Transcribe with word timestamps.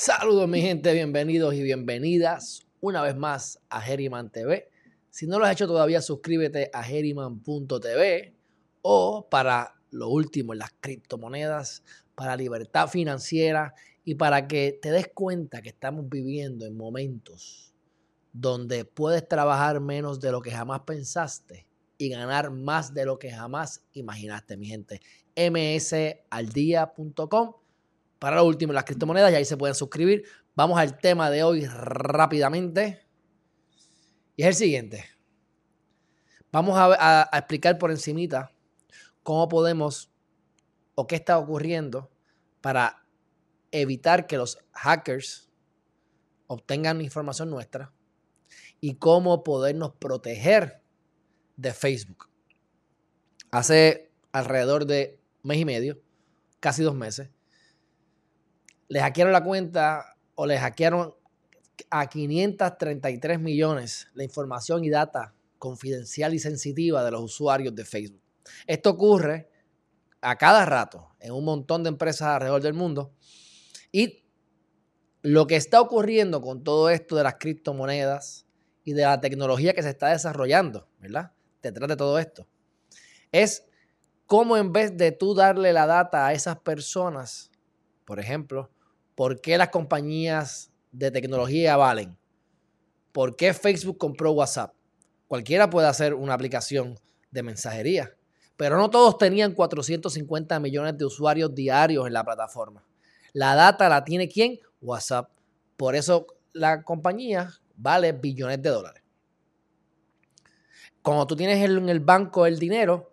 Saludos 0.00 0.48
mi 0.48 0.62
gente, 0.62 0.94
bienvenidos 0.94 1.52
y 1.52 1.62
bienvenidas 1.62 2.66
una 2.80 3.02
vez 3.02 3.14
más 3.16 3.60
a 3.68 3.82
Geriman 3.82 4.32
TV. 4.32 4.70
Si 5.10 5.26
no 5.26 5.38
lo 5.38 5.44
has 5.44 5.52
hecho 5.52 5.66
todavía, 5.66 6.00
suscríbete 6.00 6.70
a 6.72 6.82
geriman.tv 6.82 8.34
o 8.80 9.28
para 9.28 9.74
lo 9.90 10.08
último 10.08 10.54
en 10.54 10.60
las 10.60 10.70
criptomonedas, 10.80 11.82
para 12.14 12.34
libertad 12.34 12.88
financiera 12.88 13.74
y 14.02 14.14
para 14.14 14.48
que 14.48 14.78
te 14.80 14.90
des 14.90 15.08
cuenta 15.08 15.60
que 15.60 15.68
estamos 15.68 16.08
viviendo 16.08 16.64
en 16.64 16.78
momentos 16.78 17.74
donde 18.32 18.86
puedes 18.86 19.28
trabajar 19.28 19.80
menos 19.80 20.18
de 20.18 20.32
lo 20.32 20.40
que 20.40 20.50
jamás 20.50 20.80
pensaste 20.86 21.66
y 21.98 22.08
ganar 22.08 22.50
más 22.50 22.94
de 22.94 23.04
lo 23.04 23.18
que 23.18 23.30
jamás 23.30 23.84
imaginaste, 23.92 24.56
mi 24.56 24.64
gente. 24.64 25.02
msaldia.com 25.36 26.30
para 28.20 28.36
lo 28.36 28.44
último, 28.44 28.74
las 28.74 28.84
criptomonedas, 28.84 29.32
y 29.32 29.34
ahí 29.34 29.44
se 29.46 29.56
pueden 29.56 29.74
suscribir. 29.74 30.24
Vamos 30.54 30.78
al 30.78 30.98
tema 30.98 31.30
de 31.30 31.42
hoy 31.42 31.64
rápidamente. 31.64 33.00
Y 34.36 34.42
es 34.42 34.48
el 34.48 34.54
siguiente. 34.54 35.06
Vamos 36.52 36.76
a, 36.78 37.28
explicar 37.32 37.78
por 37.78 37.90
encimita 37.90 38.52
cómo 39.22 39.48
podemos 39.48 40.12
o 40.96 41.06
qué 41.06 41.16
está 41.16 41.38
ocurriendo 41.38 42.10
para 42.60 43.06
evitar 43.70 44.26
que 44.26 44.36
los 44.36 44.58
hackers 44.72 45.50
obtengan 46.46 47.00
información 47.00 47.48
nuestra 47.48 47.90
y 48.82 48.96
cómo 48.96 49.42
podernos 49.44 49.94
proteger 49.94 50.82
de 51.56 51.72
Facebook. 51.72 52.28
Hace 53.50 54.12
alrededor 54.32 54.84
de 54.84 55.18
mes 55.42 55.58
y 55.58 55.64
medio, 55.64 56.02
casi 56.58 56.82
dos 56.82 56.94
meses, 56.94 57.30
le 58.90 59.00
hackearon 59.00 59.32
la 59.32 59.44
cuenta 59.44 60.16
o 60.34 60.46
le 60.46 60.58
hackearon 60.58 61.14
a 61.90 62.08
533 62.08 63.40
millones 63.40 64.08
la 64.14 64.24
información 64.24 64.84
y 64.84 64.90
data 64.90 65.32
confidencial 65.58 66.34
y 66.34 66.40
sensitiva 66.40 67.04
de 67.04 67.12
los 67.12 67.22
usuarios 67.22 67.74
de 67.74 67.84
Facebook. 67.84 68.20
Esto 68.66 68.90
ocurre 68.90 69.48
a 70.20 70.36
cada 70.36 70.66
rato 70.66 71.08
en 71.20 71.32
un 71.32 71.44
montón 71.44 71.84
de 71.84 71.90
empresas 71.90 72.28
alrededor 72.28 72.62
del 72.62 72.74
mundo 72.74 73.14
y 73.92 74.24
lo 75.22 75.46
que 75.46 75.54
está 75.54 75.80
ocurriendo 75.80 76.40
con 76.40 76.64
todo 76.64 76.90
esto 76.90 77.14
de 77.14 77.22
las 77.22 77.36
criptomonedas 77.36 78.44
y 78.82 78.92
de 78.92 79.02
la 79.02 79.20
tecnología 79.20 79.72
que 79.72 79.84
se 79.84 79.90
está 79.90 80.08
desarrollando, 80.08 80.88
¿verdad? 80.98 81.32
Detrás 81.62 81.88
de 81.88 81.96
todo 81.96 82.18
esto, 82.18 82.48
es 83.30 83.66
cómo 84.26 84.56
en 84.56 84.72
vez 84.72 84.96
de 84.96 85.12
tú 85.12 85.34
darle 85.34 85.72
la 85.72 85.86
data 85.86 86.26
a 86.26 86.32
esas 86.32 86.58
personas, 86.58 87.52
por 88.04 88.18
ejemplo, 88.18 88.70
¿Por 89.20 89.42
qué 89.42 89.58
las 89.58 89.68
compañías 89.68 90.72
de 90.92 91.10
tecnología 91.10 91.76
valen? 91.76 92.16
¿Por 93.12 93.36
qué 93.36 93.52
Facebook 93.52 93.98
compró 93.98 94.32
WhatsApp? 94.32 94.72
Cualquiera 95.28 95.68
puede 95.68 95.88
hacer 95.88 96.14
una 96.14 96.32
aplicación 96.32 96.98
de 97.30 97.42
mensajería, 97.42 98.16
pero 98.56 98.78
no 98.78 98.88
todos 98.88 99.18
tenían 99.18 99.52
450 99.52 100.58
millones 100.58 100.96
de 100.96 101.04
usuarios 101.04 101.54
diarios 101.54 102.06
en 102.06 102.14
la 102.14 102.24
plataforma. 102.24 102.82
La 103.34 103.54
data 103.54 103.90
la 103.90 104.04
tiene 104.04 104.26
quién? 104.26 104.58
WhatsApp. 104.80 105.28
Por 105.76 105.96
eso 105.96 106.26
la 106.54 106.82
compañía 106.82 107.50
vale 107.76 108.12
billones 108.12 108.62
de 108.62 108.70
dólares. 108.70 109.02
Cuando 111.02 111.26
tú 111.26 111.36
tienes 111.36 111.62
en 111.62 111.90
el 111.90 112.00
banco 112.00 112.46
el 112.46 112.58
dinero, 112.58 113.10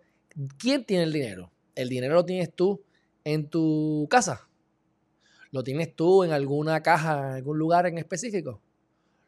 ¿quién 0.56 0.86
tiene 0.86 1.02
el 1.02 1.12
dinero? 1.12 1.52
El 1.74 1.90
dinero 1.90 2.14
lo 2.14 2.24
tienes 2.24 2.54
tú 2.54 2.82
en 3.24 3.50
tu 3.50 4.06
casa. 4.08 4.47
¿Lo 5.50 5.62
tienes 5.62 5.94
tú 5.94 6.24
en 6.24 6.32
alguna 6.32 6.82
caja, 6.82 7.18
en 7.18 7.34
algún 7.36 7.58
lugar 7.58 7.86
en 7.86 7.98
específico? 7.98 8.60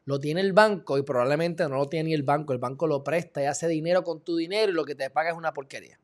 Lo 0.05 0.19
tiene 0.19 0.41
el 0.41 0.53
banco 0.53 0.97
y 0.97 1.03
probablemente 1.03 1.67
no 1.67 1.77
lo 1.77 1.87
tiene 1.87 2.09
ni 2.09 2.13
el 2.13 2.23
banco. 2.23 2.53
El 2.53 2.59
banco 2.59 2.87
lo 2.87 3.03
presta 3.03 3.41
y 3.41 3.45
hace 3.45 3.67
dinero 3.67 4.03
con 4.03 4.21
tu 4.21 4.35
dinero 4.35 4.71
y 4.71 4.75
lo 4.75 4.85
que 4.85 4.95
te 4.95 5.09
paga 5.09 5.31
es 5.31 5.37
una 5.37 5.53
porquería. 5.53 5.99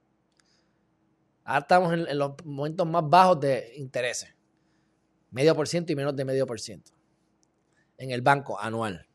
Ahora 1.43 1.59
estamos 1.59 1.93
en, 1.93 2.17
los 2.17 2.33
momentos 2.45 2.87
más 2.87 3.03
bajos 3.07 3.39
de 3.39 3.73
intereses. 3.75 4.33
Medio 5.31 5.55
por 5.55 5.67
ciento 5.67 5.91
y 5.91 5.95
menos 5.95 6.15
de 6.15 6.25
medio 6.25 6.45
por 6.45 6.59
ciento. 6.59 6.91
En 7.97 8.11
el 8.11 8.21
banco 8.21 8.59
anual. 8.59 9.07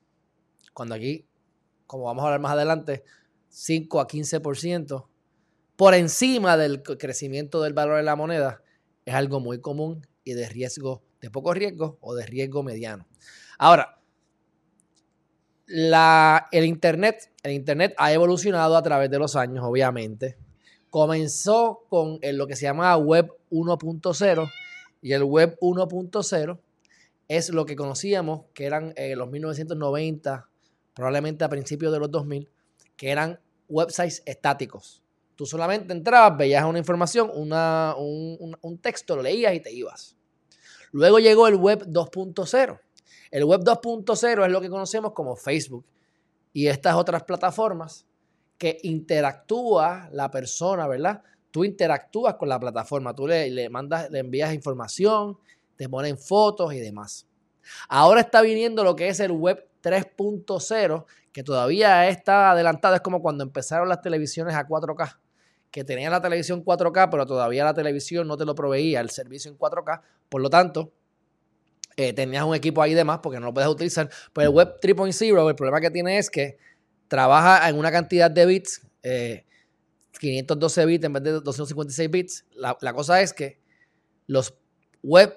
Cuando 0.72 0.94
aquí, 0.94 1.26
como 1.86 2.04
vamos 2.04 2.22
a 2.22 2.26
hablar 2.26 2.40
más 2.40 2.52
adelante, 2.52 3.04
5 3.48 4.00
a 4.00 4.06
15% 4.06 5.06
por 5.76 5.94
encima 5.94 6.56
del 6.56 6.82
crecimiento 6.82 7.62
del 7.62 7.72
valor 7.72 7.96
de 7.96 8.02
la 8.02 8.16
moneda 8.16 8.62
es 9.04 9.14
algo 9.14 9.40
muy 9.40 9.60
común 9.60 10.06
y 10.25 10.34
de 10.34 10.49
riesgo, 10.49 11.03
de 11.21 11.31
poco 11.31 11.55
riesgo 11.55 11.99
o 12.00 12.15
de 12.15 12.27
riesgo 12.27 12.62
mediano. 12.62 13.06
Ahora, 13.59 13.99
el, 15.66 16.65
Internet, 16.65 17.31
el 17.43 17.53
Internet 17.53 17.94
ha 17.97 18.12
evolucionado 18.12 18.77
a 18.77 18.82
través 18.82 19.11
de 19.11 19.19
los 19.19 19.37
años, 19.37 19.65
obviamente. 19.65 20.37
Comenzó 20.91 21.84
con 21.88 22.19
lo 22.22 22.47
que 22.47 22.56
se 22.56 22.65
llama 22.65 22.97
Web 22.97 23.32
1.0 23.50 24.50
y 25.00 25.12
el 25.12 25.25
Web 25.25 25.59
1.0 25.61 26.59
es 27.28 27.49
lo 27.50 27.65
que 27.65 27.77
conocíamos, 27.77 28.43
que 28.53 28.66
eran 28.66 28.93
eh, 28.97 29.16
los 29.16 29.31
1990, 29.31 30.49
probablemente 30.93 31.44
a 31.44 31.49
principios 31.49 31.93
de 31.93 31.99
los 31.99 32.11
2000, 32.11 32.50
que 32.97 33.11
eran 33.11 33.41
websites 33.69 34.22
estáticos. 34.27 35.01
Tú 35.37 35.47
solamente 35.47 35.93
entrabas, 35.93 36.37
veías 36.37 36.65
una 36.65 36.78
información, 36.78 37.31
una, 37.34 37.94
un, 37.97 38.78
texto, 38.81 39.16
lo 39.16 39.22
leías 39.22 39.54
y 39.54 39.60
te 39.60 39.72
ibas. 39.72 40.16
Luego 40.93 41.19
llegó 41.19 41.48
el 41.48 41.56
web 41.56 41.87
2.0. 41.87 42.81
El 43.31 43.44
web 43.44 43.60
2.0 43.62 44.44
es 44.44 44.53
lo 44.53 44.60
que 44.60 44.69
conocemos 44.69 45.12
como 45.12 45.37
Facebook 45.37 45.84
y 46.53 46.66
estas 46.66 46.94
otras 46.97 47.22
plataformas 47.25 48.06
que 48.59 48.78
interactúa 48.82 50.10
la 50.12 50.31
persona, 50.31 50.87
¿verdad? 50.87 51.22
Tú 51.50 51.64
interactúas 51.64 52.34
con 52.34 52.49
la 52.49 52.60
plataforma, 52.60 53.14
tú 53.14 53.26
le, 53.26 53.50
le 53.50 53.69
mandas, 53.70 54.10
le 54.10 54.19
envías 54.19 54.53
información, 54.53 55.38
te 55.76 55.88
ponen 55.88 56.19
fotos 56.19 56.72
y 56.75 56.78
demás. 56.78 57.26
Ahora 57.88 58.20
está 58.20 58.43
viniendo 58.43 58.84
lo 58.84 58.94
que 58.94 59.09
es 59.09 59.20
el 59.20 59.32
web 59.32 59.66
3.0, 59.82 61.04
que 61.32 61.43
todavía 61.43 62.09
está 62.09 62.53
adelantado. 62.53 62.94
Es 62.94 63.00
como 63.00 63.22
cuando 63.22 63.44
empezaron 63.44 63.88
las 63.88 64.00
televisiones 64.00 64.54
a 64.54 64.66
4K 64.66 65.19
que 65.72 65.84
tenía 65.84 66.10
la 66.10 66.20
televisión 66.20 66.62
4K, 66.62 67.09
pero 67.10 67.26
todavía 67.26 67.65
la 67.65 67.72
televisión 67.72 68.28
no 68.28 68.37
te 68.37 68.44
lo 68.44 68.54
proveía 68.54 69.00
el 69.00 69.09
servicio 69.09 69.50
en 69.50 69.59
4K. 69.59 70.03
Por 70.28 70.43
lo 70.43 70.50
tanto, 70.50 70.93
eh, 71.97 72.12
tenías 72.12 72.44
un 72.44 72.54
equipo 72.54 72.82
ahí 72.82 72.93
de 72.93 73.04
más 73.04 73.20
porque 73.20 73.41
no 73.41 73.47
lo 73.47 73.54
puedes 73.54 73.70
utilizar. 73.70 74.10
Pero 74.34 74.50
el 74.50 74.54
Web 74.54 74.81
3.0, 74.81 75.48
el 75.48 75.56
problema 75.56 75.81
que 75.81 75.91
tiene 75.91 76.19
es 76.19 76.31
que 76.31 76.59
trabaja 77.09 77.69
en 77.69 77.78
una 77.78 77.91
cantidad 77.91 78.31
de 78.31 78.47
bits, 78.47 78.82
512 80.20 80.82
eh, 80.82 80.87
bits 80.87 81.04
en 81.04 81.12
vez 81.14 81.22
de 81.22 81.32
256 81.32 82.10
bits. 82.10 82.44
La, 82.54 82.93
cosa 82.93 83.22
es 83.22 83.32
que 83.32 83.59
los 84.26 84.54
web 85.03 85.34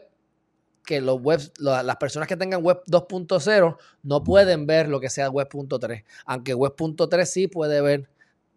que 0.86 1.02
los 1.02 1.20
las 1.60 1.96
personas 1.98 2.28
que 2.28 2.38
tengan 2.38 2.64
web 2.64 2.82
2.0 2.88 3.78
no 4.04 4.24
pueden 4.24 4.66
ver 4.66 4.88
lo 4.88 5.00
que 5.00 5.10
sea 5.10 5.30
web.3, 5.30 6.04
aunque 6.26 6.54
web.3 6.54 7.26
sí 7.26 7.48
puede 7.48 7.82
ver 7.82 8.10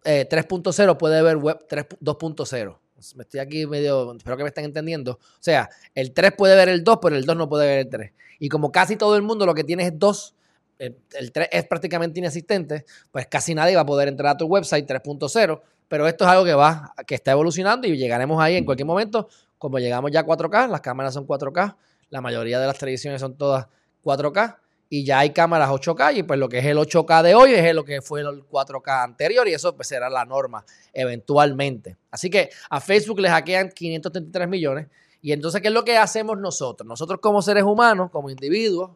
3.0 0.03 0.91
eh, 0.91 0.95
puede 0.95 1.21
ver 1.21 1.37
web 1.37 1.59
2.0. 1.67 2.77
Me 3.15 3.23
estoy 3.23 3.39
aquí 3.39 3.65
medio, 3.65 4.13
espero 4.13 4.37
que 4.37 4.43
me 4.43 4.49
estén 4.49 4.65
entendiendo. 4.65 5.13
O 5.13 5.37
sea, 5.39 5.69
el 5.95 6.13
3 6.13 6.33
puede 6.37 6.55
ver 6.55 6.69
el 6.69 6.83
2, 6.83 6.99
pero 7.01 7.15
el 7.15 7.25
2 7.25 7.37
no 7.37 7.49
puede 7.49 7.65
ver 7.65 7.79
el 7.79 7.89
3. 7.89 8.11
Y 8.39 8.49
como 8.49 8.71
casi 8.71 8.95
todo 8.97 9.15
el 9.15 9.21
mundo 9.21 9.45
lo 9.45 9.53
que 9.53 9.63
tiene 9.63 9.85
es 9.85 9.97
2, 9.97 10.35
el, 10.79 11.31
3 11.31 11.49
es 11.51 11.65
prácticamente 11.67 12.19
inexistente, 12.19 12.85
pues 13.11 13.27
casi 13.27 13.53
nadie 13.55 13.75
va 13.75 13.81
a 13.81 13.85
poder 13.85 14.07
entrar 14.07 14.33
a 14.33 14.37
tu 14.37 14.45
website 14.45 14.85
3.0. 14.87 15.61
Pero 15.87 16.07
esto 16.07 16.23
es 16.23 16.29
algo 16.29 16.45
que 16.45 16.53
va, 16.53 16.93
que 17.07 17.15
está 17.15 17.31
evolucionando 17.31 17.87
y 17.87 17.97
llegaremos 17.97 18.41
ahí 18.41 18.55
en 18.55 18.65
cualquier 18.65 18.85
momento. 18.85 19.27
Como 19.57 19.79
llegamos 19.79 20.11
ya 20.11 20.21
a 20.21 20.25
4K, 20.25 20.69
las 20.69 20.81
cámaras 20.81 21.13
son 21.13 21.25
4K, 21.25 21.75
la 22.09 22.21
mayoría 22.21 22.59
de 22.59 22.67
las 22.67 22.77
televisiones 22.77 23.21
son 23.21 23.37
todas 23.37 23.67
4K 24.03 24.57
y 24.89 25.05
ya 25.05 25.19
hay 25.19 25.31
cámaras 25.31 25.69
8K 25.69 26.17
y 26.17 26.23
pues 26.23 26.39
lo 26.39 26.49
que 26.49 26.59
es 26.59 26.65
el 26.65 26.77
8K 26.77 27.21
de 27.21 27.35
hoy 27.35 27.53
es 27.53 27.75
lo 27.75 27.85
que 27.85 28.01
fue 28.01 28.21
el 28.21 28.43
4K 28.47 29.03
anterior 29.03 29.47
y 29.47 29.53
eso 29.53 29.75
pues 29.75 29.87
será 29.87 30.09
la 30.09 30.25
norma 30.25 30.65
eventualmente. 30.93 31.97
Así 32.09 32.29
que 32.29 32.49
a 32.69 32.81
Facebook 32.81 33.19
le 33.19 33.29
hackean 33.29 33.69
533 33.69 34.47
millones 34.47 34.87
y 35.21 35.31
entonces 35.31 35.61
¿qué 35.61 35.67
es 35.67 35.73
lo 35.73 35.83
que 35.83 35.97
hacemos 35.97 36.37
nosotros? 36.39 36.87
Nosotros 36.87 37.19
como 37.21 37.41
seres 37.41 37.63
humanos, 37.63 38.09
como 38.11 38.29
individuos, 38.29 38.91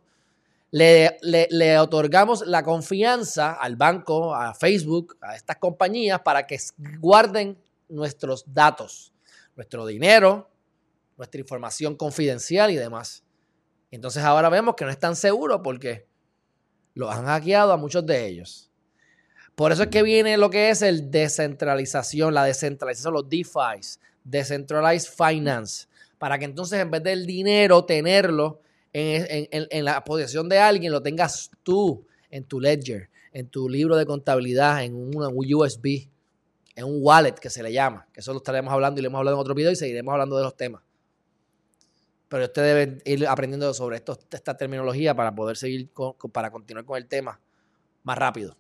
le, 0.72 1.20
le, 1.22 1.78
otorgamos 1.78 2.48
la 2.48 2.64
confianza 2.64 3.54
al 3.54 3.76
banco, 3.76 4.34
a 4.34 4.56
Facebook, 4.56 5.16
a 5.22 5.36
estas 5.36 5.58
compañías 5.58 6.22
para 6.22 6.48
que 6.48 6.58
guarden 7.00 7.60
nuestros 7.90 8.44
datos, 8.52 9.14
nuestro 9.56 9.86
dinero, 9.86 10.50
nuestra 11.18 11.40
información 11.40 11.96
confidencial 11.96 12.72
y 12.72 12.76
demás. 12.76 13.24
Entonces 13.92 14.24
ahora 14.24 14.50
vemos 14.50 14.76
que 14.76 14.86
no 14.86 14.92
es 14.92 15.00
tan 15.00 15.16
seguro 15.16 15.62
porque 15.62 16.08
lo 16.96 17.10
han 17.10 17.26
hackeado 17.26 17.72
a 17.72 17.78
muchos 17.78 18.06
de 18.06 18.26
ellos. 18.26 18.72
Por 19.56 19.72
eso 19.72 19.84
es 19.84 19.90
que 19.90 20.02
viene 20.02 20.38
lo 20.38 20.50
que 20.50 20.70
es 20.70 20.82
el 20.82 21.12
descentralización, 21.12 22.34
la 22.34 22.44
descentralización, 22.44 23.14
los 23.14 23.30
DeFi, 23.30 23.80
Decentralized 24.24 25.10
Finance, 25.14 25.88
para 26.18 26.40
que 26.40 26.46
entonces 26.46 26.80
en 26.80 26.90
vez 26.90 27.04
del 27.04 27.26
dinero 27.26 27.86
tenerlo 27.86 28.62
en, 28.94 29.86
la 29.86 30.04
posesión 30.04 30.50
de 30.50 30.60
alguien, 30.60 30.92
lo 30.92 31.02
tengas 31.02 31.52
tú 31.64 32.06
en 32.30 32.46
tu 32.46 32.60
ledger, 32.60 33.10
en 33.32 33.48
tu 33.48 33.70
libro 33.70 33.96
de 33.96 34.06
contabilidad, 34.06 34.84
en 34.84 34.96
un 34.96 35.16
USB, 35.16 36.08
en 36.76 36.86
un 36.86 37.00
wallet 37.02 37.34
que 37.34 37.50
se 37.50 37.62
le 37.62 37.72
llama, 37.72 38.08
que 38.12 38.22
eso 38.22 38.32
lo 38.34 38.38
estaremos 38.38 38.74
hablando 38.74 39.00
y 39.00 39.02
le 39.04 39.08
hemos 39.08 39.20
hablado 39.20 39.38
en 39.38 39.42
otro 39.42 39.54
video 39.54 39.72
y 39.72 39.76
seguiremos 39.76 40.14
hablando 40.14 40.38
de 40.38 40.44
los 40.44 40.56
temas. 40.56 40.82
Pero 42.34 42.46
usted 42.46 42.64
debe 42.64 43.02
ir 43.06 43.28
aprendiendo 43.28 43.72
sobre 43.76 43.98
esta 43.98 44.58
terminología 44.58 45.14
para 45.14 45.36
poder 45.36 45.56
seguir, 45.56 45.92
para 46.32 46.50
continuar 46.50 46.84
con 46.84 46.98
el 46.98 47.06
tema 47.06 47.40
más 48.02 48.18
rápido. 48.18 48.58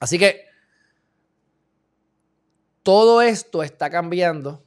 Así 0.00 0.18
que 0.18 0.46
todo 2.82 3.20
esto 3.20 3.62
está 3.62 3.90
cambiando 3.90 4.64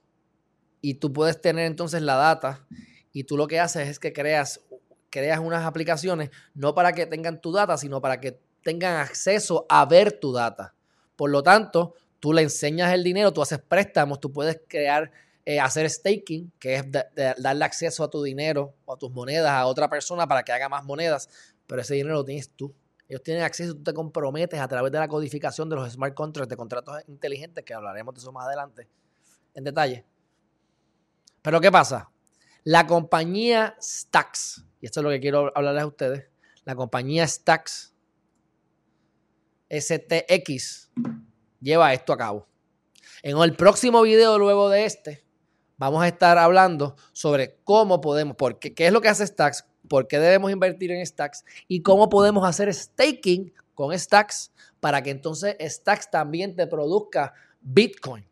y 0.81 0.93
tú 0.93 1.11
puedes 1.11 1.41
tener 1.41 1.65
entonces 1.65 2.03
la 2.03 2.13
data 2.13 2.67
y 3.11 3.23
tú 3.23 3.37
lo 3.37 3.47
que 3.47 3.59
haces 3.59 3.89
es 3.89 3.97
que 3.97 4.13
creas, 4.13 4.61
creas 5.09 5.39
unas 5.39 5.65
aplicaciones 5.65 6.29
no 6.53 6.75
para 6.75 6.93
que 6.93 7.07
tengan 7.07 7.41
tu 7.41 7.51
data, 7.51 7.75
sino 7.75 8.01
para 8.01 8.21
que 8.21 8.39
tengan 8.61 8.97
acceso 8.97 9.65
a 9.67 9.83
ver 9.83 10.11
tu 10.19 10.31
data. 10.31 10.75
Por 11.15 11.31
lo 11.31 11.41
tanto, 11.41 11.95
tú 12.19 12.33
le 12.33 12.43
enseñas 12.43 12.93
el 12.93 13.03
dinero, 13.03 13.33
tú 13.33 13.41
haces 13.41 13.57
préstamos, 13.57 14.19
tú 14.19 14.31
puedes 14.31 14.61
crear, 14.67 15.11
eh, 15.45 15.59
hacer 15.59 15.87
staking, 15.89 16.51
que 16.59 16.75
es 16.75 16.85
darle 17.37 17.65
acceso 17.65 18.03
a 18.03 18.09
tu 18.09 18.23
dinero 18.23 18.73
o 18.85 18.93
a 18.93 18.97
tus 18.97 19.11
monedas 19.11 19.51
a 19.51 19.67
otra 19.67 19.87
persona 19.87 20.27
para 20.27 20.43
que 20.43 20.51
haga 20.51 20.67
más 20.67 20.83
monedas, 20.83 21.29
pero 21.67 21.81
ese 21.81 21.93
dinero 21.93 22.15
lo 22.15 22.25
tienes 22.25 22.49
tú. 22.49 22.73
Ellos 23.07 23.21
tienen 23.21 23.43
acceso, 23.43 23.75
tú 23.75 23.83
te 23.83 23.93
comprometes 23.93 24.59
a 24.59 24.67
través 24.67 24.91
de 24.91 24.97
la 24.97 25.07
codificación 25.07 25.69
de 25.69 25.75
los 25.75 25.91
smart 25.93 26.15
contracts, 26.15 26.49
de 26.49 26.57
contratos 26.57 27.03
inteligentes, 27.07 27.63
que 27.63 27.73
hablaremos 27.75 28.15
de 28.15 28.19
eso 28.19 28.31
más 28.31 28.47
adelante 28.47 28.89
en 29.53 29.63
detalle. 29.63 30.05
Pero 31.43 31.61
¿qué 31.61 31.71
pasa? 31.71 32.09
La 32.63 32.87
compañía 32.87 33.75
Stacks, 33.79 34.65
y 34.81 34.87
esto 34.87 35.01
es 35.01 35.03
lo 35.03 35.09
que 35.11 35.19
quiero 35.19 35.51
hablarles 35.55 35.83
a 35.83 35.87
ustedes, 35.87 36.29
la 36.63 36.75
compañía 36.75 37.27
Stacks, 37.27 37.93
STX, 39.69 40.91
lleva 41.61 41.93
esto 41.93 42.13
a 42.13 42.17
cabo. 42.17 42.47
En 43.21 43.37
el 43.37 43.55
próximo 43.55 44.01
video, 44.01 44.39
luego 44.39 44.69
de 44.69 44.85
este, 44.85 45.24
vamos 45.77 46.03
a 46.03 46.07
estar 46.07 46.37
hablando 46.37 46.95
sobre 47.11 47.57
cómo 47.63 48.01
podemos, 48.01 48.35
porque, 48.35 48.73
qué 48.73 48.87
es 48.87 48.93
lo 48.93 49.01
que 49.01 49.09
hace 49.09 49.25
Stacks, 49.25 49.65
por 49.87 50.07
qué 50.07 50.19
debemos 50.19 50.51
invertir 50.51 50.91
en 50.91 51.05
Stacks 51.05 51.43
y 51.67 51.81
cómo 51.81 52.09
podemos 52.09 52.47
hacer 52.47 52.73
staking 52.73 53.53
con 53.73 53.97
Stacks 53.97 54.51
para 54.79 55.01
que 55.01 55.11
entonces 55.11 55.55
Stacks 55.59 56.09
también 56.09 56.55
te 56.55 56.67
produzca 56.67 57.33
Bitcoin. 57.61 58.25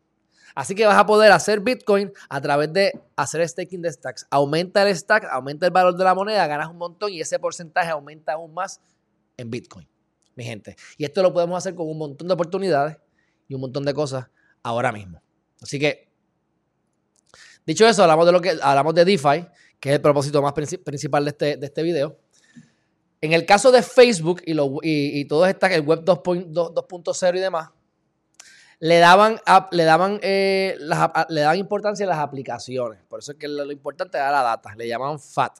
Así 0.54 0.74
que 0.76 0.86
vas 0.86 0.96
a 0.96 1.04
poder 1.04 1.32
hacer 1.32 1.60
Bitcoin 1.60 2.12
a 2.28 2.40
través 2.40 2.72
de 2.72 2.92
hacer 3.16 3.46
staking 3.48 3.82
de 3.82 3.92
stacks. 3.92 4.26
Aumenta 4.30 4.88
el 4.88 4.94
stack, 4.94 5.24
aumenta 5.24 5.66
el 5.66 5.72
valor 5.72 5.96
de 5.96 6.04
la 6.04 6.14
moneda, 6.14 6.46
ganas 6.46 6.68
un 6.68 6.78
montón 6.78 7.12
y 7.12 7.20
ese 7.20 7.40
porcentaje 7.40 7.90
aumenta 7.90 8.34
aún 8.34 8.54
más 8.54 8.80
en 9.36 9.50
Bitcoin, 9.50 9.88
mi 10.36 10.44
gente. 10.44 10.76
Y 10.96 11.04
esto 11.04 11.22
lo 11.22 11.32
podemos 11.32 11.58
hacer 11.58 11.74
con 11.74 11.88
un 11.88 11.98
montón 11.98 12.28
de 12.28 12.34
oportunidades 12.34 12.98
y 13.48 13.54
un 13.54 13.62
montón 13.62 13.84
de 13.84 13.94
cosas 13.94 14.28
ahora 14.62 14.92
mismo. 14.92 15.20
Así 15.60 15.80
que, 15.80 16.08
dicho 17.66 17.86
eso, 17.86 18.02
hablamos 18.02 18.26
de 18.26 18.32
lo 18.32 18.40
que 18.40 18.56
hablamos 18.62 18.94
de 18.94 19.04
DeFi, 19.04 19.46
que 19.80 19.90
es 19.90 19.94
el 19.96 20.00
propósito 20.00 20.40
más 20.42 20.52
principal 20.52 21.24
de 21.24 21.30
este, 21.30 21.56
de 21.56 21.66
este 21.66 21.82
video. 21.82 22.18
En 23.20 23.32
el 23.32 23.46
caso 23.46 23.72
de 23.72 23.82
Facebook 23.82 24.42
y, 24.44 24.52
lo, 24.52 24.78
y, 24.82 25.24
todo 25.24 25.46
está 25.46 25.68
el 25.74 25.80
web 25.80 26.04
2.0 26.04 27.36
y 27.36 27.40
demás, 27.40 27.70
le 28.80 28.98
daban, 28.98 29.40
le 29.70 29.84
daban, 29.84 30.18
eh, 30.20 30.76
le 31.30 31.40
daban 31.40 31.56
importancia 31.56 32.04
a 32.04 32.08
las 32.10 32.18
aplicaciones. 32.18 33.00
Por 33.08 33.20
eso 33.20 33.32
es 33.32 33.38
que 33.38 33.48
lo, 33.48 33.70
importante 33.72 34.18
era 34.18 34.30
la 34.30 34.42
data. 34.42 34.74
Le 34.76 34.86
llamaban 34.86 35.18
FAT. 35.18 35.58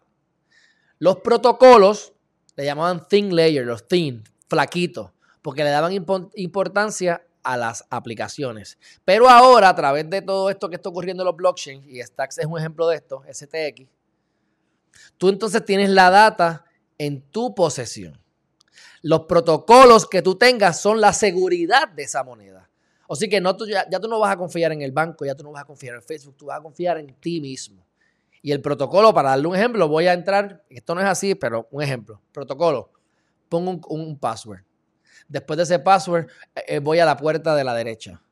Los 0.99 1.21
protocolos 1.21 2.13
le 2.55 2.67
llamaban 2.67 3.09
thin 3.09 3.35
layer, 3.35 3.65
los 3.65 3.89
thin, 3.89 4.23
flaquitos, 4.47 5.13
porque 5.41 5.65
le 5.65 5.71
daban 5.71 5.93
importancia 6.35 7.23
a 7.45 7.57
las 7.57 7.85
aplicaciones. 7.91 8.79
Pero 9.05 9.29
ahora, 9.29 9.69
a 9.69 9.75
través 9.77 10.09
de 10.11 10.23
todo 10.23 10.51
esto 10.51 10.69
que 10.69 10.77
está 10.77 10.89
ocurriendo 10.89 11.23
en 11.23 11.27
los 11.27 11.37
blockchains, 11.37 11.87
y 11.87 12.01
Stacks 12.03 12.39
es 12.39 12.47
un 12.47 12.59
ejemplo 12.59 12.89
de 12.89 12.97
esto, 12.97 13.23
STX, 13.31 13.87
tú 15.19 15.29
entonces 15.29 15.65
tienes 15.65 15.91
la 15.91 16.11
data 16.11 16.65
en 16.99 17.21
tu 17.21 17.55
posesión. 17.55 18.19
Los 19.03 19.21
protocolos 19.27 20.07
que 20.07 20.23
tú 20.23 20.37
tengas 20.37 20.81
son 20.81 21.01
la 21.01 21.13
seguridad 21.13 21.89
de 21.89 22.05
esa 22.05 22.25
moneda. 22.25 22.71
Así 23.09 23.29
que 23.29 23.41
no, 23.41 23.57
ya, 23.67 23.87
tú 24.01 24.09
no 24.09 24.19
vas 24.19 24.33
a 24.33 24.37
confiar 24.37 24.73
en 24.73 24.83
el 24.83 24.93
banco, 24.93 25.25
ya 25.25 25.35
tú 25.35 25.45
no 25.45 25.53
vas 25.53 25.63
a 25.63 25.67
confiar 25.67 25.97
en 25.97 26.03
Facebook, 26.03 26.37
tú 26.37 26.47
vas 26.47 26.59
a 26.59 26.63
confiar 26.63 26.99
en 26.99 27.15
ti 27.15 27.41
mismo. 27.41 27.87
Y 28.43 28.53
el 28.53 28.61
protocolo, 28.61 29.13
para 29.15 29.31
darle 29.31 29.47
un 29.47 29.57
ejemplo, 29.57 29.89
voy 29.89 30.07
a 30.07 30.13
entrar, 30.13 30.65
esto 30.69 30.95
no 30.95 31.01
es 31.01 31.07
así, 31.07 31.35
pero 31.35 31.69
un 31.71 31.83
ejemplo. 31.83 32.21
Protocolo, 32.33 32.91
pongo 33.49 33.79
un, 33.89 34.19
password. 34.19 34.61
Después 35.29 35.57
de 35.57 35.63
ese 35.65 35.79
password, 35.79 36.27
eh, 36.55 36.63
eh, 36.69 36.79
voy 36.79 36.99
a 36.99 37.05
la 37.05 37.17
puerta 37.17 37.55
de 37.55 37.65
la 37.65 37.75
derecha. 37.75 38.23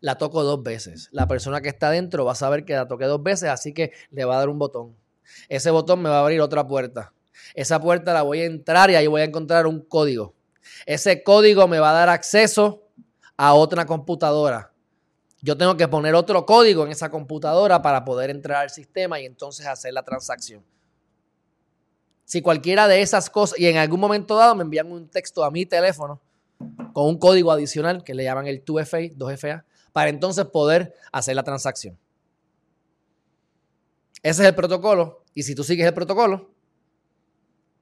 La 0.00 0.18
toco 0.18 0.42
dos 0.42 0.62
veces. 0.62 1.08
La 1.12 1.28
persona 1.28 1.60
que 1.60 1.68
está 1.68 1.90
dentro 1.90 2.24
va 2.24 2.32
a 2.32 2.36
saber 2.36 2.64
que 2.64 2.74
la 2.74 2.88
toqué 2.88 3.04
dos 3.04 3.22
veces, 3.22 3.50
así 3.50 3.72
que 3.72 3.92
le 4.10 4.24
va 4.24 4.34
a 4.34 4.38
dar 4.38 4.48
un 4.48 4.58
botón. 4.58 4.96
Ese 5.48 5.70
botón 5.70 6.02
me 6.02 6.08
va 6.08 6.18
a 6.18 6.20
abrir 6.22 6.40
otra 6.40 6.66
puerta. 6.66 7.12
Esa 7.54 7.80
puerta 7.80 8.12
la 8.12 8.22
voy 8.22 8.40
a 8.40 8.46
entrar 8.46 8.90
y 8.90 8.96
ahí 8.96 9.06
voy 9.06 9.20
a 9.20 9.24
encontrar 9.24 9.66
un 9.66 9.80
código. 9.80 10.34
Ese 10.86 11.22
código 11.22 11.68
me 11.68 11.78
va 11.78 11.90
a 11.90 11.94
dar 11.94 12.08
acceso 12.08 12.88
a 13.36 13.54
otra 13.54 13.86
computadora. 13.86 14.72
Yo 15.40 15.56
tengo 15.56 15.76
que 15.76 15.88
poner 15.88 16.14
otro 16.14 16.46
código 16.46 16.84
en 16.84 16.92
esa 16.92 17.10
computadora 17.10 17.82
para 17.82 18.04
poder 18.04 18.30
entrar 18.30 18.62
al 18.62 18.70
sistema 18.70 19.20
y 19.20 19.26
entonces 19.26 19.66
hacer 19.66 19.92
la 19.92 20.04
transacción. 20.04 20.64
Si 22.24 22.40
cualquiera 22.42 22.88
de 22.88 23.02
esas 23.02 23.28
cosas, 23.28 23.58
y 23.58 23.66
en 23.66 23.76
algún 23.76 24.00
momento 24.00 24.36
dado 24.36 24.54
me 24.54 24.62
envían 24.62 24.90
un 24.90 25.08
texto 25.08 25.44
a 25.44 25.50
mi 25.50 25.66
teléfono 25.66 26.20
con 26.92 27.06
un 27.06 27.18
código 27.18 27.50
adicional 27.50 28.04
que 28.04 28.14
le 28.14 28.24
llaman 28.24 28.46
el 28.46 28.64
2FA, 28.64 29.16
2FA, 29.16 29.64
para 29.92 30.10
entonces 30.10 30.44
poder 30.46 30.94
hacer 31.10 31.36
la 31.36 31.42
transacción. 31.42 31.98
Ese 34.22 34.42
es 34.42 34.48
el 34.48 34.54
protocolo. 34.54 35.24
Y 35.34 35.42
si 35.42 35.54
tú 35.54 35.64
sigues 35.64 35.86
el 35.86 35.94
protocolo, 35.94 36.50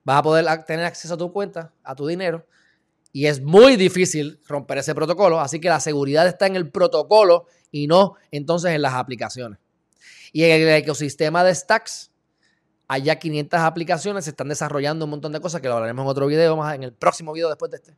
vas 0.04 0.18
a 0.18 0.23
poder 0.23 0.64
tener 0.64 0.85
acceso 0.85 1.14
a 1.14 1.18
tu 1.18 1.32
cuenta, 1.32 1.73
a 1.82 1.94
tu 1.94 2.06
dinero, 2.06 2.47
y 3.12 3.26
es 3.26 3.40
muy 3.40 3.76
difícil 3.76 4.40
romper 4.47 4.78
ese 4.78 4.94
protocolo, 4.94 5.40
así 5.40 5.61
que 5.61 5.68
la 5.68 5.80
seguridad 5.80 6.26
está 6.28 6.47
en 6.47 6.54
el 6.56 6.70
protocolo 6.70 7.47
y 7.73 7.87
no 7.88 8.14
entonces 8.30 8.73
en 8.73 8.82
las 8.82 8.94
aplicaciones. 8.94 9.59
Y 10.32 10.44
en 10.44 10.62
el 10.62 10.68
ecosistema 10.68 11.42
de 11.42 11.54
Stacks, 11.54 12.12
hay 12.92 13.02
ya 13.02 13.20
500 13.20 13.61
aplicaciones, 13.61 14.25
se 14.25 14.30
están 14.30 14.49
desarrollando 14.49 15.04
un 15.04 15.12
montón 15.12 15.30
de 15.30 15.40
cosas 15.40 15.61
que 15.61 15.68
lo 15.68 15.75
hablaremos 15.75 16.02
en 16.02 16.09
otro 16.09 16.26
video, 16.26 16.56
más 16.56 16.75
en 16.75 16.82
el 16.82 16.92
próximo 16.92 17.32
video 17.32 17.49
después 17.49 17.70
de 17.70 17.76
este. 17.76 17.97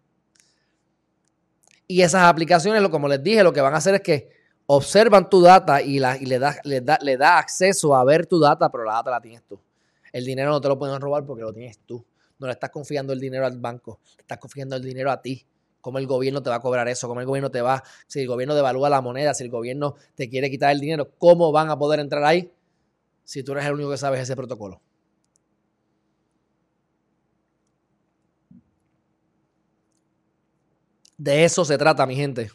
Y 1.86 2.02
esas 2.02 2.24
aplicaciones, 2.24 2.86
como 2.90 3.08
les 3.08 3.22
dije, 3.22 3.42
lo 3.42 3.54
que 3.54 3.62
van 3.62 3.72
a 3.72 3.78
hacer 3.78 3.94
es 3.94 4.02
que 4.02 4.28
observan 4.66 5.30
tu 5.30 5.40
data 5.40 5.80
y, 5.80 5.98
la, 5.98 6.18
le, 6.18 6.38
da, 6.38 6.56
le, 6.64 6.82
da, 6.82 6.98
le 7.00 7.16
da 7.16 7.38
acceso 7.38 7.94
a 7.94 8.04
ver 8.04 8.26
tu 8.26 8.38
data, 8.38 8.70
pero 8.70 8.84
la 8.84 8.92
data 8.96 9.12
la 9.12 9.22
tienes 9.22 9.42
tú. 9.44 9.58
El 10.12 10.26
dinero 10.26 10.50
no 10.50 10.60
te 10.60 10.68
lo 10.68 10.78
pueden 10.78 11.00
robar 11.00 11.24
porque 11.24 11.40
lo 11.40 11.54
tienes 11.54 11.78
tú. 11.86 12.04
No 12.38 12.46
le 12.46 12.52
estás 12.52 12.68
confiando 12.68 13.14
el 13.14 13.20
dinero 13.20 13.46
al 13.46 13.58
banco, 13.58 13.98
le 14.18 14.20
estás 14.20 14.36
confiando 14.36 14.76
el 14.76 14.82
dinero 14.82 15.10
a 15.10 15.22
ti. 15.22 15.42
¿Cómo 15.80 15.96
el 15.96 16.06
gobierno 16.06 16.42
te 16.42 16.50
va 16.50 16.56
a 16.56 16.60
cobrar 16.60 16.86
eso? 16.88 17.08
¿Cómo 17.08 17.20
el 17.20 17.26
gobierno 17.26 17.50
te 17.50 17.62
va? 17.62 17.82
Si 18.06 18.20
el 18.20 18.26
gobierno 18.26 18.54
devalúa 18.54 18.90
la 18.90 19.00
moneda, 19.00 19.32
si 19.32 19.42
el 19.42 19.48
gobierno 19.48 19.94
te 20.14 20.28
quiere 20.28 20.50
quitar 20.50 20.70
el 20.70 20.80
dinero, 20.80 21.12
¿cómo 21.16 21.50
van 21.50 21.70
a 21.70 21.78
poder 21.78 21.98
entrar 21.98 22.22
ahí 22.24 22.52
si 23.24 23.42
tú 23.42 23.52
eres 23.52 23.64
el 23.66 23.74
único 23.74 23.90
que 23.90 23.96
sabes 23.96 24.20
ese 24.20 24.36
protocolo? 24.36 24.80
De 31.16 31.44
eso 31.44 31.64
se 31.64 31.78
trata, 31.78 32.04
mi 32.04 32.16
gente. 32.16 32.50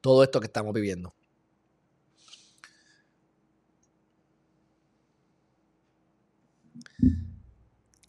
Todo 0.00 0.22
esto 0.22 0.40
que 0.40 0.46
estamos 0.46 0.72
viviendo. 0.72 1.14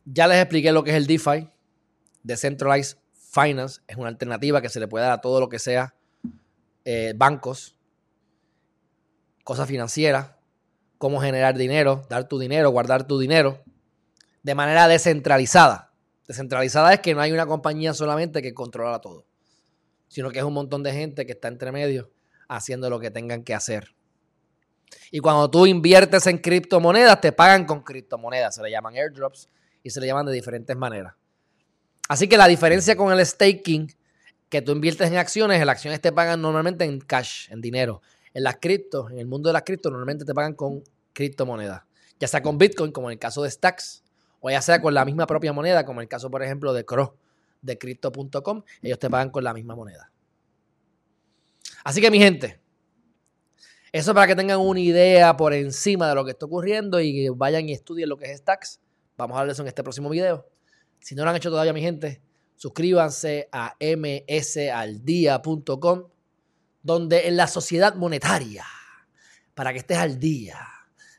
Ya 0.06 0.26
les 0.28 0.38
expliqué 0.38 0.72
lo 0.72 0.86
que 0.86 0.92
es 0.92 0.96
el 0.96 1.06
DeFi. 1.06 1.50
Decentralized 2.24 2.98
Finance 3.14 3.82
es 3.88 3.98
una 3.98 4.08
alternativa 4.08 4.62
que 4.62 4.70
se 4.70 4.80
le 4.80 4.88
puede 4.88 5.04
dar 5.04 5.14
a 5.14 5.22
todo 5.22 5.42
lo 5.42 5.50
que 5.50 5.60
sea 5.60 5.94
eh, 6.86 7.14
bancos, 7.16 7.78
cosas 9.44 9.68
financieras, 9.68 10.37
cómo 10.98 11.20
generar 11.20 11.58
dinero, 11.58 12.06
dar 12.10 12.28
tu 12.28 12.40
dinero, 12.40 12.70
guardar 12.72 13.08
tu 13.08 13.20
dinero 13.20 13.64
de 14.44 14.56
manera 14.56 14.88
descentralizada. 14.88 15.92
Descentralizada 16.28 16.94
es 16.94 17.00
que 17.00 17.14
no 17.14 17.22
hay 17.22 17.32
una 17.32 17.46
compañía 17.46 17.94
solamente 17.94 18.42
que 18.42 18.54
controla 18.54 19.00
todo, 19.00 19.26
sino 20.08 20.32
que 20.32 20.40
es 20.40 20.46
un 20.46 20.54
montón 20.54 20.84
de 20.84 20.94
gente 20.94 21.26
que 21.26 21.34
está 21.34 21.48
entre 21.48 21.72
medio 21.72 22.12
haciendo 22.48 22.90
lo 22.90 23.00
que 23.00 23.12
tengan 23.12 23.44
que 23.44 23.54
hacer. 23.54 23.94
Y 25.12 25.20
cuando 25.20 25.50
tú 25.50 25.66
inviertes 25.66 26.28
en 26.28 26.38
criptomonedas, 26.38 27.20
te 27.22 27.32
pagan 27.32 27.66
con 27.66 27.84
criptomonedas, 27.84 28.56
se 28.56 28.64
le 28.64 28.72
llaman 28.72 28.96
airdrops, 28.96 29.50
y 29.88 29.90
se 29.90 30.02
le 30.02 30.08
llaman 30.08 30.26
de 30.26 30.34
diferentes 30.34 30.76
maneras. 30.76 31.14
Así 32.10 32.28
que 32.28 32.38
la 32.38 32.48
diferencia 32.48 32.96
con 32.96 33.12
el 33.12 33.26
staking, 33.26 33.94
que 34.50 34.62
tú 34.62 34.74
inviertes 34.74 35.10
en 35.10 35.18
acciones, 35.18 35.60
las 35.66 35.76
acciones 35.76 36.02
te 36.02 36.12
pagan 36.12 36.42
normalmente 36.42 36.84
en 36.84 37.00
cash, 37.00 37.50
en 37.52 37.62
dinero. 37.62 38.02
En 38.38 38.44
las 38.44 38.58
criptos, 38.58 39.10
en 39.10 39.18
el 39.18 39.26
mundo 39.26 39.50
de 39.50 39.54
las 39.54 39.64
criptos, 39.64 39.92
normalmente 39.92 40.24
te 40.24 40.32
pagan 40.32 40.54
con 40.54 40.84
criptomonedas. 41.14 41.82
Ya 42.20 42.28
sea 42.28 42.44
con 42.44 42.60
Bitcoin, 42.60 42.92
como 42.92 43.10
en 43.10 43.14
el 43.14 43.20
caso 43.20 43.42
de 43.42 43.50
Stacks, 43.50 44.04
O 44.42 44.52
ya 44.52 44.62
sea 44.62 44.80
con 44.80 44.94
la 44.94 45.04
misma 45.06 45.26
propia 45.26 45.54
moneda, 45.54 45.88
como 45.88 46.02
el 46.02 46.08
caso, 46.08 46.30
por 46.30 46.44
ejemplo, 46.44 46.72
de 46.72 46.86
Cross, 46.86 47.14
de 47.64 47.80
Crypto.com, 47.80 48.62
ellos 48.84 49.00
te 49.00 49.10
pagan 49.10 49.32
con 49.32 49.44
la 49.44 49.56
misma 49.56 49.76
moneda. 49.76 50.12
Así 51.84 52.00
que, 52.00 52.12
mi 52.12 52.20
gente, 52.20 52.62
eso 53.92 54.14
para 54.14 54.28
que 54.28 54.36
tengan 54.36 54.60
una 54.60 54.82
idea 54.82 55.36
por 55.36 55.56
encima 55.56 56.08
de 56.08 56.14
lo 56.14 56.24
que 56.24 56.30
está 56.30 56.46
ocurriendo 56.46 57.02
y 57.02 57.30
vayan 57.30 57.68
y 57.68 57.74
estudien 57.74 58.08
lo 58.08 58.18
que 58.18 58.32
es 58.32 58.38
Stacks. 58.38 58.80
Vamos 59.18 59.36
a 59.36 59.40
hablar 59.40 59.48
de 59.48 59.54
eso 59.54 59.64
en 59.64 59.70
este 59.70 59.82
próximo 59.82 60.12
video. 60.12 60.48
Si 61.00 61.16
no 61.16 61.24
lo 61.24 61.32
han 61.32 61.38
hecho 61.38 61.50
todavía, 61.50 61.74
mi 61.74 61.82
gente, 61.82 62.22
suscríbanse 62.56 63.50
a 63.52 63.76
msaldía.com, 63.80 66.04
donde 66.88 67.28
en 67.28 67.36
la 67.36 67.48
sociedad 67.48 67.96
monetaria, 67.96 68.64
para 69.54 69.74
que 69.74 69.80
estés 69.80 69.98
al 69.98 70.18
día 70.18 70.58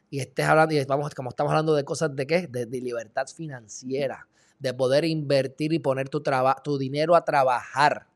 y 0.08 0.18
estés 0.18 0.46
hablando, 0.46 0.75
y 0.75 0.82
vamos, 0.87 1.14
como 1.14 1.28
estamos 1.28 1.50
hablando 1.50 1.75
de 1.75 1.84
cosas 1.84 2.16
de 2.16 2.26
qué, 2.26 2.46
de, 2.46 2.66
libertad 2.80 3.26
financiera, 3.26 4.26
de 4.58 4.72
poder 4.72 5.04
invertir 5.04 5.75
y 5.75 5.78
poner 5.78 6.08
tu, 6.08 6.22
tu 6.64 6.78
dinero 6.78 7.14
a 7.14 7.22
trabajar, 7.22 8.06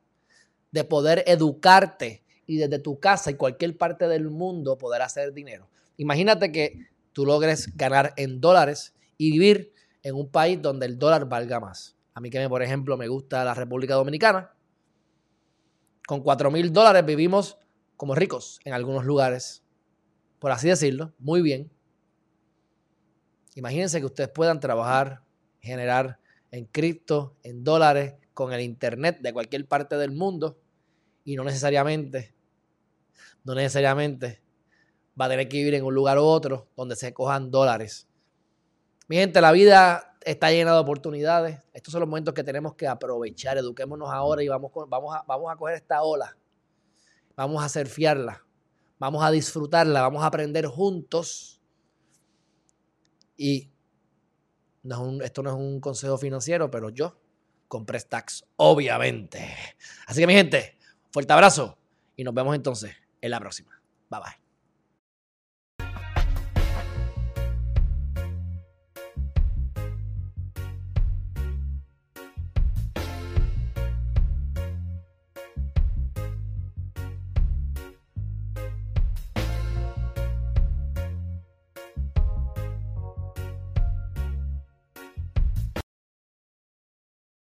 de 0.71 0.83
poder 0.85 1.25
educarte 1.27 2.25
y 2.47 2.57
desde 2.57 2.79
tu 2.79 2.99
casa 2.99 3.31
y 3.31 3.35
cualquier 3.35 3.77
parte 3.77 4.09
del 4.09 4.31
mundo 4.31 4.79
poder 4.79 5.03
hacer 5.03 5.35
dinero. 5.35 5.69
Imagínate 5.99 6.53
que 6.53 6.89
tú 7.13 7.27
logres 7.27 7.77
ganar 7.77 8.15
en 8.17 8.41
dólares 8.41 8.95
y 9.19 9.31
vivir 9.31 9.75
en 10.03 10.15
un 10.15 10.31
país 10.31 10.59
donde 10.63 10.87
el 10.87 10.99
dólar 10.99 11.29
valga 11.29 11.61
más. 11.61 11.97
A 12.15 12.21
mí 12.23 12.31
que, 12.31 12.49
por 12.49 12.63
ejemplo, 12.63 12.97
me 12.97 13.09
gusta 13.09 13.45
la 13.45 13.53
República 13.53 13.93
Dominicana. 13.93 14.53
Con 16.07 16.23
4 16.23 16.51
mil 16.51 16.73
dólares 16.73 17.05
vivimos 17.05 17.59
como 17.97 18.15
ricos 18.15 18.61
en 18.65 18.73
algunos 18.73 19.05
lugares, 19.05 19.63
por 20.39 20.51
así 20.51 20.69
decirlo, 20.69 21.13
muy 21.19 21.43
bien. 21.43 21.71
Imagínense 23.55 24.01
que 24.01 24.07
ustedes 24.07 24.31
puedan 24.31 24.61
trabajar, 24.61 25.23
generar 25.61 26.19
en 26.51 26.65
cripto, 26.67 27.37
en 27.43 27.63
dólares, 27.63 28.15
con 28.35 28.53
el 28.53 28.61
Internet 28.61 29.19
de 29.21 29.33
cualquier 29.33 29.67
parte 29.67 29.97
del 29.97 30.13
mundo 30.13 30.59
y 31.25 31.37
no 31.37 31.45
necesariamente, 31.45 32.35
no 33.45 33.55
necesariamente 33.55 34.43
va 35.21 35.27
a 35.27 35.29
tener 35.29 35.49
que 35.49 35.59
vivir 35.59 35.75
en 35.75 35.85
un 35.85 35.95
lugar 35.95 36.19
u 36.19 36.23
otro 36.23 36.69
donde 36.77 36.97
se 36.97 37.13
cojan 37.13 37.51
dólares. 37.51 38.09
Mi 39.09 39.17
gente, 39.17 39.41
la 39.41 39.53
vida 39.53 40.12
está 40.25 40.51
llena 40.51 40.73
de 40.73 40.79
oportunidades. 40.79 41.61
Estos 41.73 41.93
son 41.93 42.01
los 42.01 42.09
momentos 42.09 42.35
que 42.35 42.45
tenemos 42.45 42.75
que 42.75 42.87
aprovechar. 42.87 43.59
Eduquémonos 43.59 44.11
ahora 44.11 44.43
y 44.43 44.49
vamos, 44.49 44.71
vamos, 44.89 45.15
a, 45.15 45.23
vamos 45.27 45.53
a 45.53 45.57
coger 45.57 45.77
esta 45.77 46.03
ola. 46.03 46.37
Vamos 47.37 47.63
a 47.63 47.69
surfearla. 47.69 48.45
Vamos 48.99 49.25
a 49.25 49.31
disfrutarla. 49.31 50.03
Vamos 50.03 50.23
a 50.23 50.27
aprender 50.27 50.67
juntos. 50.67 51.61
Y 53.37 53.71
esto 55.23 55.43
no 55.43 55.51
es 55.51 55.57
un 55.57 55.81
consejo 55.81 56.19
financiero, 56.19 56.71
pero 56.71 56.91
yo 56.91 57.17
compré 57.69 57.99
stacks, 57.99 58.45
obviamente. 58.57 59.57
Así 60.07 60.21
que 60.21 60.27
mi 60.27 60.35
gente, 60.35 60.79
fuerte 61.11 61.33
abrazo 61.33 61.79
y 62.17 62.25
nos 62.25 62.35
vemos 62.35 62.55
entonces 62.55 62.95
en 63.21 63.31
la 63.31 63.41
próxima. 63.41 63.81
Bye 64.11 64.21
bye. 64.21 64.52